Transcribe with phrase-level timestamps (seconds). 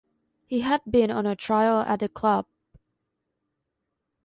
[0.47, 2.47] He had been on trial at the club.